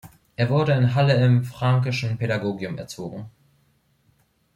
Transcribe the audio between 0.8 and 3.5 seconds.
Halle im Franckeschen Pädagogium erzogen.